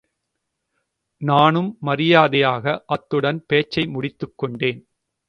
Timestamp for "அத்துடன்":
2.85-3.45